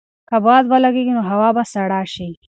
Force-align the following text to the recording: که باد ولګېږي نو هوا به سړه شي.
که 0.29 0.37
باد 0.45 0.63
ولګېږي 0.67 1.13
نو 1.17 1.21
هوا 1.29 1.49
به 1.55 1.63
سړه 1.73 2.01
شي. 2.13 2.29